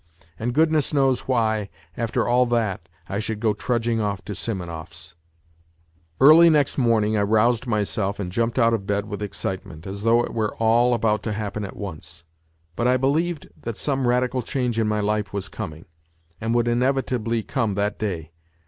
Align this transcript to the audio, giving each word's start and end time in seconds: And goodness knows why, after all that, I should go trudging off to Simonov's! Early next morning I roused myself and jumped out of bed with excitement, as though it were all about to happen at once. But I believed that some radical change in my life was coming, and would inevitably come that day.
And 0.39 0.55
goodness 0.55 0.95
knows 0.95 1.27
why, 1.27 1.69
after 1.95 2.27
all 2.27 2.47
that, 2.47 2.89
I 3.07 3.19
should 3.19 3.39
go 3.39 3.53
trudging 3.53 4.01
off 4.01 4.25
to 4.25 4.33
Simonov's! 4.33 5.15
Early 6.19 6.49
next 6.49 6.75
morning 6.79 7.15
I 7.15 7.21
roused 7.21 7.67
myself 7.67 8.19
and 8.19 8.31
jumped 8.31 8.57
out 8.57 8.73
of 8.73 8.87
bed 8.87 9.05
with 9.05 9.21
excitement, 9.21 9.85
as 9.85 10.01
though 10.01 10.23
it 10.23 10.33
were 10.33 10.55
all 10.55 10.95
about 10.95 11.21
to 11.21 11.33
happen 11.33 11.63
at 11.63 11.75
once. 11.77 12.23
But 12.75 12.87
I 12.87 12.97
believed 12.97 13.49
that 13.61 13.77
some 13.77 14.07
radical 14.07 14.41
change 14.41 14.79
in 14.79 14.87
my 14.87 15.01
life 15.01 15.31
was 15.33 15.49
coming, 15.49 15.85
and 16.41 16.55
would 16.55 16.67
inevitably 16.67 17.43
come 17.43 17.75
that 17.75 17.99
day. 17.99 18.31